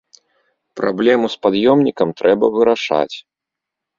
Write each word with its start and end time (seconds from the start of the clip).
Праблему 0.79 1.27
з 1.33 1.39
пад'ёмнікам 1.45 2.09
трэба 2.21 2.45
вырашаць. 2.55 3.15